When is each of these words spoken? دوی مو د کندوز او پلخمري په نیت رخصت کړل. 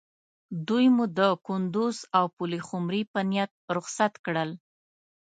دوی 0.67 0.85
مو 0.95 1.05
د 1.17 1.19
کندوز 1.45 1.97
او 2.17 2.25
پلخمري 2.37 3.01
په 3.11 3.19
نیت 3.29 3.51
رخصت 3.75 4.13
کړل. 4.25 4.49